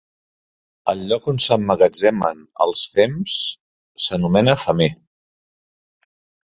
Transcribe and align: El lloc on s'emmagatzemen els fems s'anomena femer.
El 0.93 1.03
lloc 1.11 1.29
on 1.33 1.41
s'emmagatzemen 1.47 2.41
els 2.67 2.87
fems 2.97 3.39
s'anomena 4.07 4.61
femer. 4.67 4.93